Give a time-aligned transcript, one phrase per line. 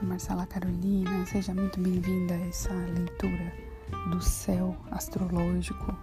[0.00, 3.52] sou Marcela Carolina, seja muito bem-vinda a essa leitura
[4.10, 5.94] do céu astrológico,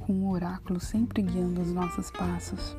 [0.00, 2.76] com o oráculo sempre guiando os nossos passos.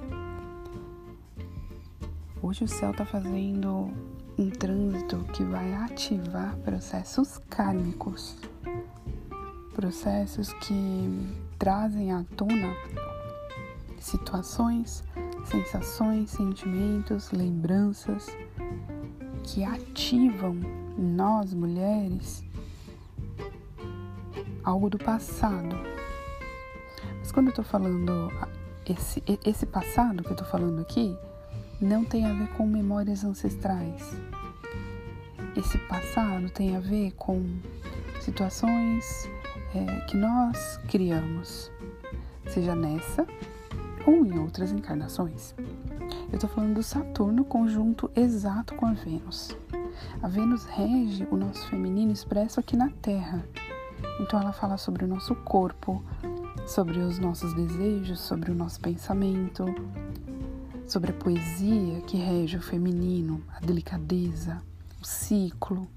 [2.42, 3.90] Hoje o céu está fazendo
[4.38, 8.38] um trânsito que vai ativar processos kármicos,
[9.74, 12.76] processos que trazem à tona
[13.98, 15.06] situações,
[15.46, 18.28] sensações, sentimentos, lembranças
[19.44, 20.56] que ativam
[20.98, 22.44] nós mulheres
[24.64, 25.76] algo do passado.
[27.20, 28.32] Mas quando eu tô falando
[28.86, 31.16] esse, esse passado que eu tô falando aqui,
[31.80, 34.16] não tem a ver com memórias ancestrais.
[35.56, 37.46] Esse passado tem a ver com
[38.22, 39.30] situações
[39.76, 41.72] é, que nós criamos,
[42.48, 43.28] seja nessa
[44.06, 45.54] ou em outras encarnações.
[46.34, 49.56] Eu estou falando do Saturno conjunto exato com a Vênus.
[50.20, 53.46] A Vênus rege o nosso feminino expresso aqui na Terra.
[54.20, 56.04] Então ela fala sobre o nosso corpo,
[56.66, 59.64] sobre os nossos desejos, sobre o nosso pensamento,
[60.88, 64.60] sobre a poesia que rege o feminino, a delicadeza,
[65.00, 65.88] o ciclo.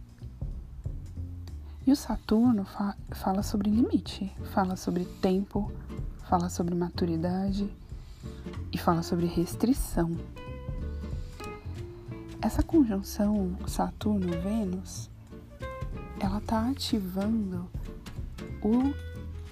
[1.87, 5.73] E o Saturno fa fala sobre limite, fala sobre tempo,
[6.28, 7.75] fala sobre maturidade
[8.72, 10.17] e fala sobre restrição.
[12.41, 15.11] Essa conjunção Saturno-Vênus,
[16.20, 17.69] ela está ativando
[18.62, 18.94] o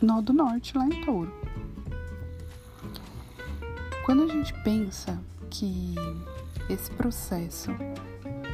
[0.01, 1.33] nó do norte lá em Touro.
[4.05, 5.19] Quando a gente pensa
[5.51, 5.95] que
[6.69, 7.71] esse processo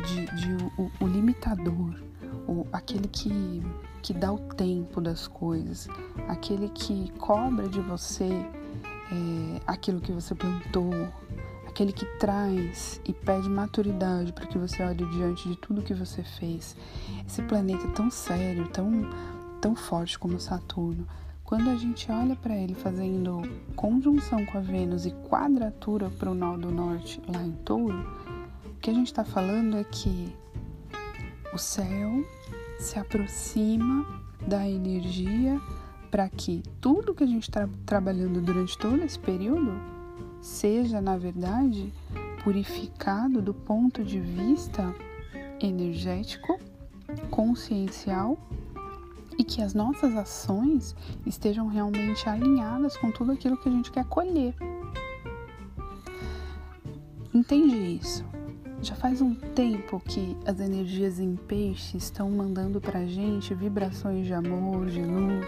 [0.07, 2.01] de, de o, o, limitador,
[2.47, 3.63] o, aquele que,
[4.01, 5.89] que dá o tempo das coisas,
[6.29, 8.31] aquele que cobra de você
[9.11, 10.93] é, aquilo que você plantou,
[11.67, 16.23] aquele que traz e pede maturidade para que você olhe diante de tudo que você
[16.23, 16.77] fez.
[17.27, 19.09] Esse planeta tão sério, tão,
[19.61, 21.07] tão forte como Saturno,
[21.45, 23.43] quando a gente olha para ele fazendo
[23.75, 28.07] conjunção com a Vênus e quadratura para o nó do norte lá em Touro,
[28.67, 30.33] o que a gente está falando é que
[31.53, 32.25] o céu
[32.79, 34.07] se aproxima
[34.47, 35.61] da energia
[36.11, 39.73] para que tudo que a gente está trabalhando durante todo esse período
[40.41, 41.93] seja, na verdade,
[42.43, 44.95] purificado do ponto de vista
[45.61, 46.59] energético,
[47.31, 48.39] consciencial
[49.39, 50.95] e que as nossas ações
[51.25, 54.55] estejam realmente alinhadas com tudo aquilo que a gente quer colher.
[57.33, 58.25] Entende isso?
[58.83, 64.33] Já faz um tempo que as energias em peixe estão mandando pra gente vibrações de
[64.33, 65.47] amor, de luz,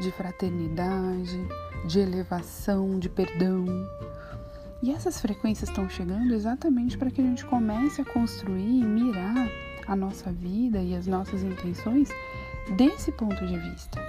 [0.00, 1.40] de fraternidade,
[1.86, 3.66] de elevação, de perdão.
[4.80, 9.48] E essas frequências estão chegando exatamente para que a gente comece a construir e mirar
[9.88, 12.08] a nossa vida e as nossas intenções
[12.76, 14.00] desse ponto de vista.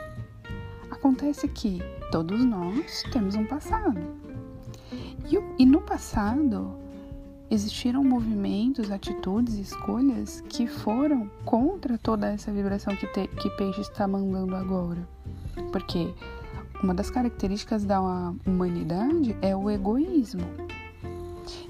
[0.92, 1.80] Acontece que
[2.12, 4.00] todos nós temos um passado.
[5.26, 6.89] E, e no passado
[7.50, 14.08] existiram movimentos, atitudes, escolhas que foram contra toda essa vibração que, te, que Peixe está
[14.08, 15.08] mandando agora.
[15.72, 16.14] Porque
[16.84, 18.00] uma das características da
[18.46, 20.46] humanidade é o egoísmo.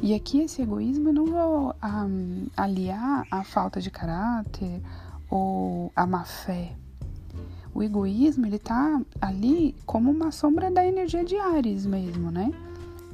[0.02, 4.82] E aqui esse egoísmo eu não vou um, aliar a falta de caráter
[5.30, 6.74] ou a má fé.
[7.74, 12.52] O egoísmo ele tá ali como uma sombra da energia de Ares mesmo, né?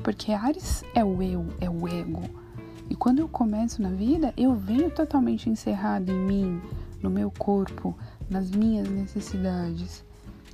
[0.04, 2.45] Porque Ares é o eu, é o ego.
[2.90, 6.62] E quando eu começo na vida, eu venho totalmente encerrado em mim,
[7.02, 7.98] no meu corpo,
[8.30, 10.04] nas minhas necessidades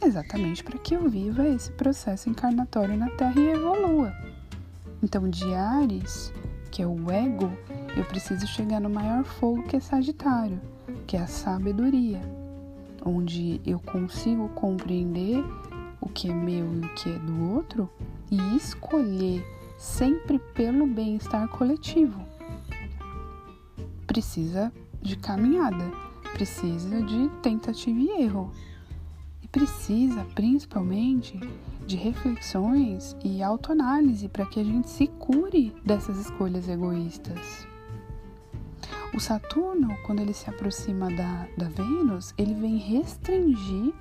[0.04, 4.14] exatamente para que eu viva esse processo encarnatório na Terra e evolua.
[5.02, 6.34] Então, de Ares,
[6.72, 7.52] que é o ego,
[7.96, 10.60] eu preciso chegar no maior fogo que é Sagitário,
[11.06, 12.22] que é a sabedoria,
[13.06, 15.44] onde eu consigo compreender
[16.00, 17.90] o que é meu e o que é do outro
[18.30, 19.46] e escolher
[19.82, 22.24] sempre pelo bem-estar coletivo.
[24.06, 25.92] Precisa de caminhada,
[26.34, 28.52] precisa de tentativa e erro
[29.52, 31.38] precisa principalmente
[31.86, 37.68] de reflexões e autoanálise para que a gente se cure dessas escolhas egoístas.
[39.14, 43.94] O Saturno, quando ele se aproxima da, da Vênus, ele vem restringir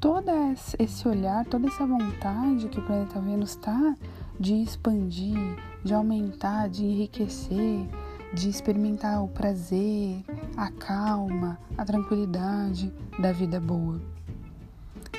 [0.00, 0.30] todo
[0.78, 3.94] esse olhar, toda essa vontade que o planeta Vênus está
[4.42, 7.88] de expandir, de aumentar, de enriquecer,
[8.34, 10.24] de experimentar o prazer,
[10.56, 14.00] a calma, a tranquilidade da vida boa.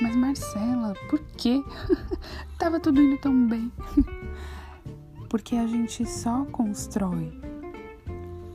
[0.01, 1.63] Mas Marcela, por quê?
[2.59, 3.71] Tava tudo indo tão bem.
[5.29, 7.31] Porque a gente só constrói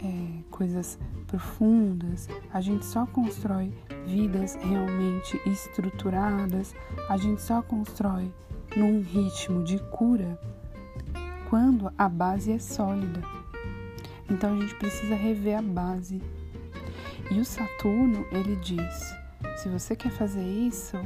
[0.04, 3.72] é, coisas profundas, a gente só constrói
[4.06, 6.74] vidas realmente estruturadas,
[7.08, 8.30] a gente só constrói
[8.76, 10.38] num ritmo de cura
[11.48, 13.22] quando a base é sólida.
[14.28, 16.22] Então a gente precisa rever a base.
[17.30, 19.14] E o Saturno, ele diz:
[19.56, 20.96] se você quer fazer isso,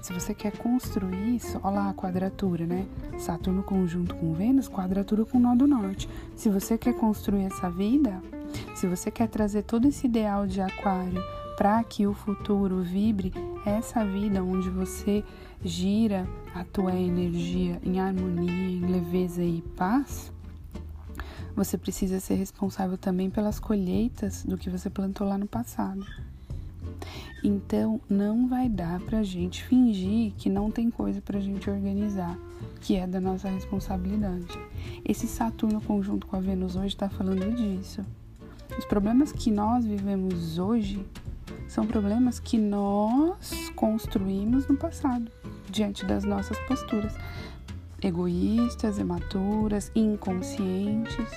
[0.00, 2.86] se você quer construir isso, olha lá a quadratura, né?
[3.18, 6.08] Saturno conjunto com Vênus, quadratura com o nó do norte.
[6.34, 8.22] Se você quer construir essa vida,
[8.74, 11.22] se você quer trazer todo esse ideal de aquário
[11.56, 13.32] para que o futuro vibre
[13.66, 15.22] essa vida onde você
[15.62, 20.32] gira a tua energia em harmonia, em leveza e paz,
[21.54, 26.04] você precisa ser responsável também pelas colheitas do que você plantou lá no passado.
[27.42, 32.38] Então, não vai dar pra gente fingir que não tem coisa pra gente organizar,
[32.80, 34.58] que é da nossa responsabilidade.
[35.04, 38.04] Esse Saturno conjunto com a Vênus hoje está falando disso.
[38.78, 41.04] Os problemas que nós vivemos hoje
[41.66, 45.30] são problemas que nós construímos no passado,
[45.70, 47.14] diante das nossas posturas
[48.02, 51.30] egoístas, imaturas, inconscientes.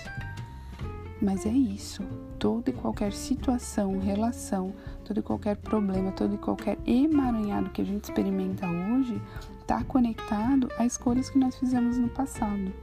[1.21, 2.03] Mas é isso.
[2.38, 4.74] Toda e qualquer situação, relação,
[5.06, 9.21] todo e qualquer problema, todo e qualquer emaranhado que a gente experimenta hoje
[9.62, 12.74] está conectado a escolhas que nós fizemos no passado.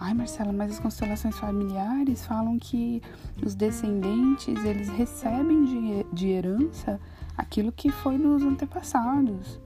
[0.00, 3.02] Ai, Marcela, mas as constelações familiares falam que
[3.44, 7.00] os descendentes eles recebem de, de herança
[7.36, 9.60] aquilo que foi dos antepassados.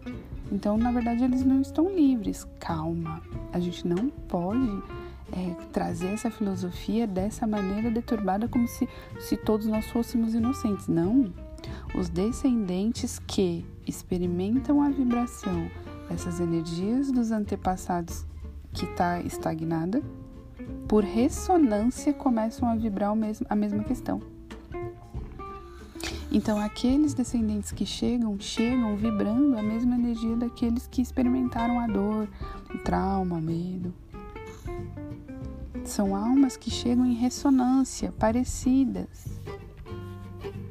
[0.50, 2.46] Então, na verdade, eles não estão livres.
[2.58, 3.22] Calma,
[3.52, 4.82] a gente não pode
[5.32, 8.88] é, trazer essa filosofia dessa maneira deturbada, como se,
[9.20, 10.88] se todos nós fôssemos inocentes.
[10.88, 11.32] Não.
[11.94, 15.70] Os descendentes que experimentam a vibração
[16.08, 18.24] dessas energias dos antepassados
[18.72, 20.02] que está estagnada,
[20.86, 23.12] por ressonância começam a vibrar
[23.48, 24.37] a mesma questão.
[26.38, 32.28] Então, aqueles descendentes que chegam, chegam vibrando a mesma energia daqueles que experimentaram a dor,
[32.72, 33.92] o trauma, medo.
[35.82, 39.26] São almas que chegam em ressonância, parecidas.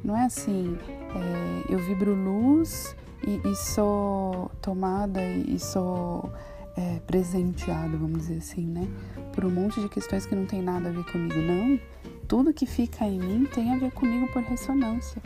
[0.02, 0.78] Não é assim,
[1.14, 2.96] é, eu vibro luz
[3.28, 6.32] e, e sou tomada e sou
[6.78, 8.88] é, presenteado, vamos dizer assim, né?
[9.34, 11.36] Por um monte de questões que não tem nada a ver comigo.
[11.42, 11.78] Não,
[12.26, 15.22] tudo que fica em mim tem a ver comigo por ressonância.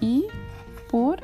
[0.00, 0.28] E
[0.88, 1.18] por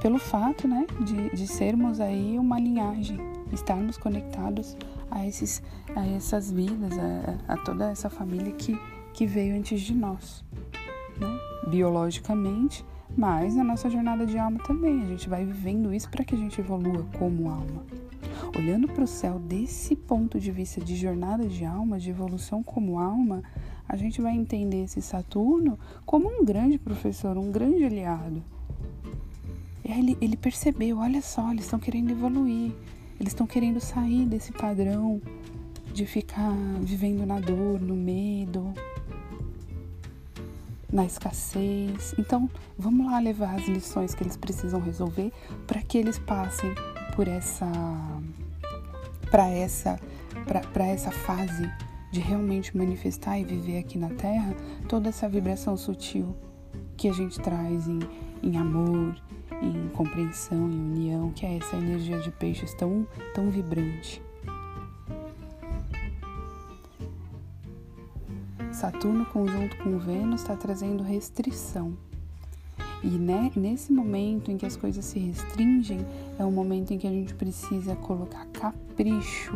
[0.00, 3.18] pelo fato, né, de, de sermos aí uma linhagem,
[3.52, 4.76] estarmos conectados
[5.10, 5.62] a, esses,
[5.94, 8.78] a essas vidas, a, a toda essa família que,
[9.12, 10.44] que veio antes de nós,
[11.18, 11.28] né?
[11.68, 12.84] biologicamente,
[13.16, 15.02] mas na nossa jornada de alma também.
[15.02, 17.84] A gente vai vivendo isso para que a gente evolua como alma.
[18.56, 22.98] Olhando para o céu desse ponto de vista de jornada de alma, de evolução como
[22.98, 23.42] alma,
[23.88, 28.42] a gente vai entender esse Saturno como um grande professor, um grande aliado.
[29.84, 32.72] E aí ele, ele percebeu: olha só, eles estão querendo evoluir,
[33.18, 35.20] eles estão querendo sair desse padrão
[35.92, 38.74] de ficar vivendo na dor, no medo,
[40.92, 42.14] na escassez.
[42.18, 42.48] Então,
[42.78, 45.32] vamos lá levar as lições que eles precisam resolver
[45.66, 46.70] para que eles passem
[47.16, 47.66] por essa
[49.30, 49.98] para essa
[50.72, 51.68] para essa fase
[52.10, 54.54] de realmente manifestar e viver aqui na Terra
[54.88, 56.34] toda essa vibração sutil
[56.96, 58.00] que a gente traz em,
[58.42, 59.14] em amor,
[59.62, 64.22] em compreensão, em união, que é essa energia de peixes tão, tão vibrante.
[68.72, 71.96] Saturno conjunto com Vênus está trazendo restrição.
[73.02, 76.04] E né, nesse momento em que as coisas se restringem,
[76.38, 79.54] é o momento em que a gente precisa colocar capricho,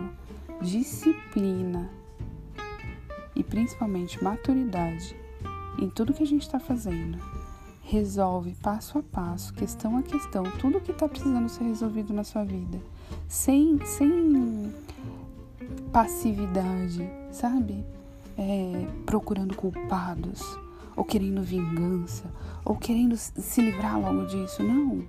[0.61, 1.91] disciplina
[3.35, 5.17] e principalmente maturidade
[5.79, 7.19] em tudo que a gente está fazendo
[7.83, 12.45] resolve passo a passo, questão a questão, tudo que está precisando ser resolvido na sua
[12.45, 12.81] vida,
[13.29, 14.73] sem, sem
[15.93, 17.85] passividade, sabe?
[18.39, 20.41] É, procurando culpados,
[20.97, 22.25] ou querendo vingança,
[22.65, 24.62] ou querendo se livrar logo disso.
[24.62, 25.05] Não.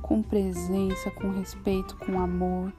[0.00, 2.72] Com presença, com respeito, com amor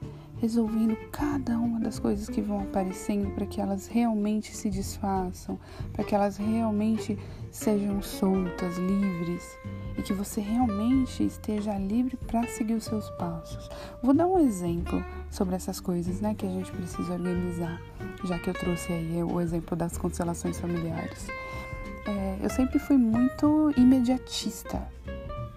[0.44, 5.58] resolvendo cada uma das coisas que vão aparecendo para que elas realmente se desfaçam,
[5.90, 7.18] para que elas realmente
[7.50, 9.42] sejam soltas, livres
[9.96, 13.70] e que você realmente esteja livre para seguir os seus passos.
[14.02, 17.80] Vou dar um exemplo sobre essas coisas, né, que a gente precisa organizar,
[18.24, 21.26] já que eu trouxe aí o exemplo das constelações familiares.
[22.06, 24.86] É, eu sempre fui muito imediatista,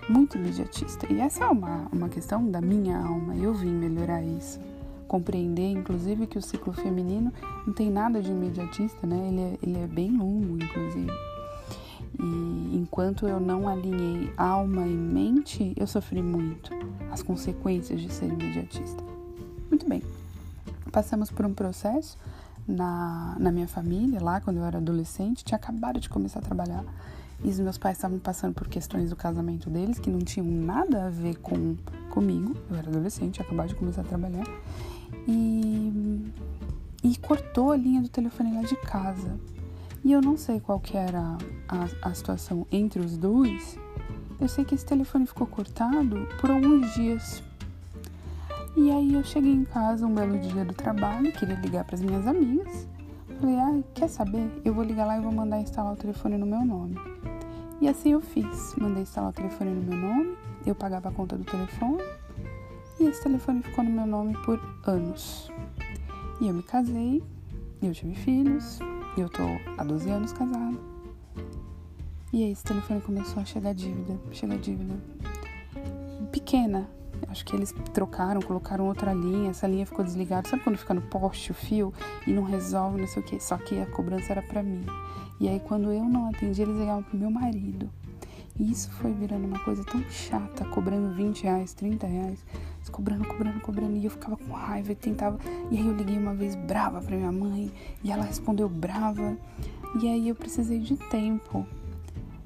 [0.08, 1.12] muito imediatista.
[1.12, 3.36] E essa é uma, uma questão da minha alma.
[3.36, 4.76] Eu vim melhorar isso
[5.07, 7.33] compreender, inclusive, que o ciclo feminino
[7.65, 9.27] não tem nada de imediatista, né?
[9.27, 11.11] Ele é, ele é bem longo, inclusive.
[12.19, 16.71] E enquanto eu não alinhei alma e mente, eu sofri muito
[17.11, 19.03] as consequências de ser imediatista.
[19.69, 20.01] Muito bem,
[20.91, 22.17] passamos por um processo
[22.67, 26.83] na, na minha família, lá quando eu era adolescente, tinha acabado de começar a trabalhar.
[27.43, 31.05] E os meus pais estavam passando por questões do casamento deles que não tinham nada
[31.05, 31.75] a ver com
[32.09, 32.55] comigo.
[32.69, 34.45] Eu era adolescente, acabava de começar a trabalhar.
[35.27, 36.31] E,
[37.03, 39.37] e cortou a linha do telefone lá de casa.
[40.03, 41.37] E eu não sei qual que era
[41.67, 43.77] a, a situação entre os dois.
[44.39, 47.43] Eu sei que esse telefone ficou cortado por alguns dias.
[48.75, 52.01] E aí eu cheguei em casa um belo dia do trabalho, queria ligar para as
[52.01, 52.87] minhas amigas.
[53.39, 54.49] Falei, ah, quer saber?
[54.63, 56.95] Eu vou ligar lá e vou mandar instalar o telefone no meu nome.
[57.81, 58.75] E assim eu fiz.
[58.79, 62.03] Mandei instalar o telefone no meu nome, eu pagava a conta do telefone
[63.00, 65.51] e esse telefone ficou no meu nome por anos.
[66.42, 67.24] E eu me casei,
[67.82, 68.80] eu tive filhos,
[69.18, 69.44] eu tô
[69.77, 70.77] há 12 anos casada.
[72.34, 74.96] E aí esse telefone começou a chegar dívida, chegar dívida.
[76.32, 76.89] Pequena.
[77.30, 80.48] Acho que eles trocaram, colocaram outra linha, essa linha ficou desligada.
[80.48, 81.94] Sabe quando fica no poste o fio
[82.25, 83.39] e não resolve, não sei o que?
[83.39, 84.86] Só que a cobrança era para mim.
[85.39, 87.89] E aí quando eu não atendi, eles ligavam pro meu marido.
[88.59, 92.43] E isso foi virando uma coisa tão chata, cobrando 20 reais, 30 reais
[92.89, 93.97] cobrando, cobrando, cobrando.
[93.97, 95.37] E eu ficava com raiva e tentava.
[95.69, 97.71] E aí eu liguei uma vez brava pra minha mãe
[98.03, 99.37] e ela respondeu brava.
[100.01, 101.65] E aí eu precisei de tempo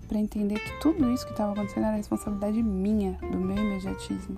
[0.07, 4.37] para entender que tudo isso que estava acontecendo era responsabilidade minha, do meu imediatismo.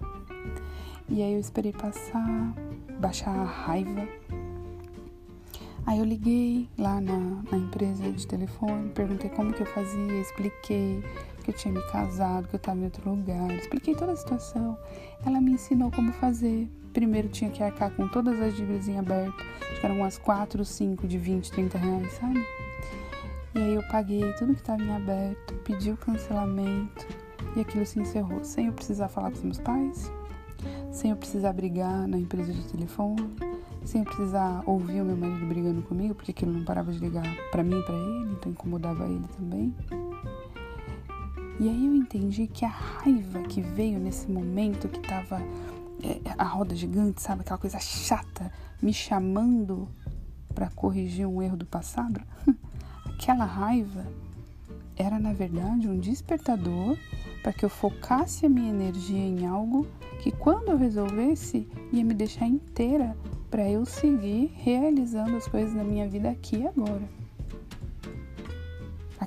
[1.10, 2.54] E aí eu esperei passar,
[3.00, 4.08] baixar a raiva.
[5.86, 11.04] Aí eu liguei lá na, na empresa de telefone, perguntei como que eu fazia, expliquei
[11.44, 13.52] que eu tinha me casado, que eu estava em outro lugar.
[13.52, 14.78] Expliquei toda a situação.
[15.26, 16.68] Ela me ensinou como fazer.
[16.94, 19.44] Primeiro tinha que arcar com todas as dívidas em aberto.
[19.70, 22.44] Acho que eram umas 4, 5 de 20, 30 reais, sabe?
[23.56, 27.06] E aí eu paguei tudo que estava em aberto, pedi o cancelamento
[27.56, 28.44] e aquilo se encerrou.
[28.44, 30.12] Sem eu precisar falar com os meus pais,
[30.92, 33.30] sem eu precisar brigar na empresa de telefone,
[33.86, 37.26] sem eu precisar ouvir o meu marido brigando comigo, porque aquilo não parava de ligar
[37.52, 39.76] para mim e para ele, então incomodava ele também.
[41.60, 45.42] E aí eu entendi que a raiva que veio nesse momento que tava
[46.04, 49.88] é, a roda gigante, sabe, aquela coisa chata, me chamando
[50.54, 52.22] para corrigir um erro do passado,
[53.06, 54.06] aquela raiva
[54.96, 56.98] era na verdade um despertador
[57.42, 59.88] para que eu focasse a minha energia em algo
[60.22, 63.16] que quando eu resolvesse ia me deixar inteira
[63.50, 67.23] para eu seguir realizando as coisas na minha vida aqui e agora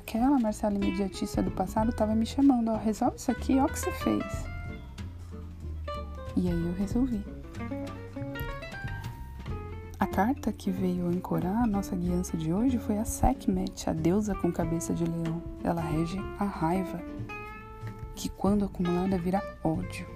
[0.07, 3.77] aquela Marcela imediatista do passado estava me chamando, ó, resolve isso aqui, ó o que
[3.77, 4.23] você fez.
[6.33, 7.21] E aí eu resolvi.
[9.99, 14.33] A carta que veio ancorar a nossa guiança de hoje foi a Sekhmet, a deusa
[14.33, 15.43] com cabeça de leão.
[15.61, 17.01] Ela rege a raiva,
[18.15, 20.07] que quando acumulada vira ódio.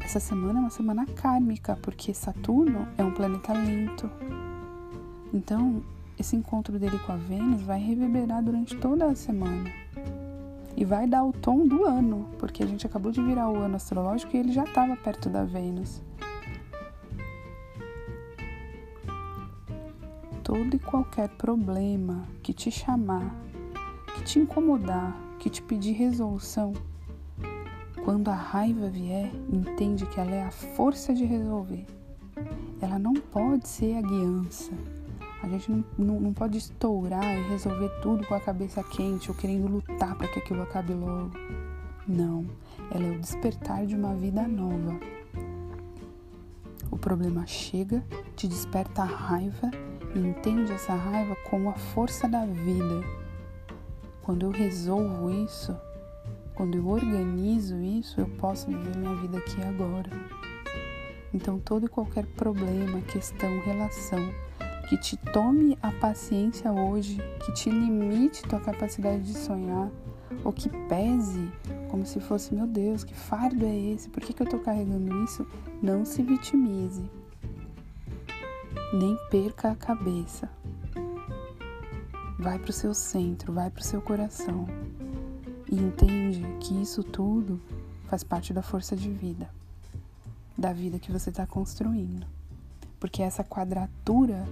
[0.00, 4.10] Essa semana é uma semana kármica, porque Saturno é um planeta lento.
[5.32, 5.84] Então,
[6.20, 9.70] esse encontro dele com a Vênus vai reverberar durante toda a semana.
[10.76, 13.76] E vai dar o tom do ano, porque a gente acabou de virar o ano
[13.76, 16.02] astrológico e ele já estava perto da Vênus.
[20.44, 23.34] Todo e qualquer problema que te chamar,
[24.14, 26.74] que te incomodar, que te pedir resolução,
[28.04, 31.86] quando a raiva vier, entende que ela é a força de resolver.
[32.80, 34.72] Ela não pode ser a guiança
[35.42, 39.36] a gente não, não, não pode estourar e resolver tudo com a cabeça quente ou
[39.36, 41.32] querendo lutar para que aquilo acabe logo.
[42.06, 42.44] Não,
[42.90, 44.98] ela é o despertar de uma vida nova.
[46.90, 48.04] O problema chega,
[48.36, 49.70] te desperta a raiva
[50.14, 53.02] e entende essa raiva como a força da vida.
[54.22, 55.74] Quando eu resolvo isso,
[56.54, 60.10] quando eu organizo isso, eu posso viver minha vida aqui agora.
[61.32, 64.20] Então, todo e qualquer problema, questão, relação
[64.90, 69.88] que te tome a paciência hoje, que te limite tua capacidade de sonhar,
[70.42, 71.48] ou que pese
[71.88, 74.08] como se fosse, meu Deus, que fardo é esse?
[74.08, 75.46] Por que, que eu tô carregando isso?
[75.80, 77.08] Não se vitimize.
[78.92, 80.50] Nem perca a cabeça.
[82.36, 84.66] Vai pro seu centro, vai pro seu coração.
[85.70, 87.62] E entende que isso tudo
[88.06, 89.48] faz parte da força de vida,
[90.58, 92.26] da vida que você está construindo.
[92.98, 94.44] Porque essa quadratura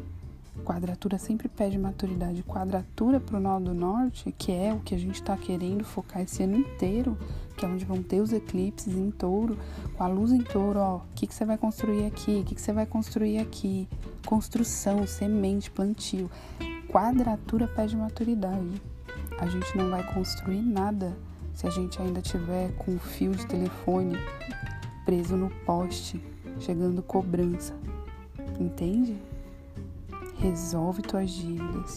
[0.64, 2.42] Quadratura sempre pede maturidade.
[2.42, 6.22] Quadratura para o nó do norte, que é o que a gente está querendo focar
[6.22, 7.16] esse ano inteiro,
[7.56, 9.58] que é onde vão ter os eclipses em touro,
[9.96, 12.54] com a luz em touro, ó, o que, que você vai construir aqui, o que,
[12.54, 13.88] que você vai construir aqui,
[14.26, 16.30] construção, semente, plantio.
[16.88, 18.80] quadratura pede maturidade.
[19.38, 21.16] A gente não vai construir nada
[21.54, 24.16] se a gente ainda tiver com o fio de telefone
[25.04, 26.22] preso no poste,
[26.60, 27.74] chegando cobrança.
[28.60, 29.16] Entende?
[30.38, 31.96] Resolve tuas dívidas,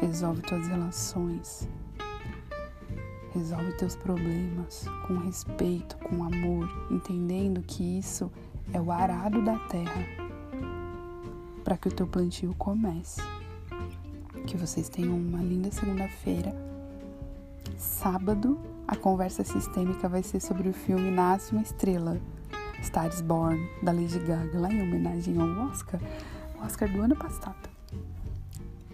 [0.00, 1.68] resolve tuas relações,
[3.32, 8.30] resolve teus problemas com respeito, com amor, entendendo que isso
[8.72, 10.24] é o arado da terra
[11.64, 13.20] para que o teu plantio comece.
[14.46, 16.54] Que vocês tenham uma linda segunda-feira.
[17.76, 22.20] Sábado, a conversa sistêmica vai ser sobre o filme Nasce uma Estrela,
[22.82, 26.00] Stars Born, da Lady Gaga, lá em homenagem ao Oscar,
[26.64, 27.68] Oscar do ano passado.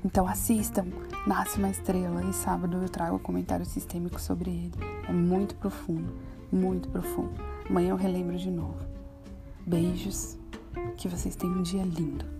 [0.04, 0.86] Então assistam,
[1.26, 4.74] Nasce uma Estrela, e sábado eu trago um comentário sistêmico sobre ele.
[5.06, 6.14] É muito profundo,
[6.50, 7.32] muito profundo.
[7.68, 8.78] Amanhã eu relembro de novo.
[9.66, 10.38] Beijos,
[10.96, 12.39] que vocês tenham um dia lindo.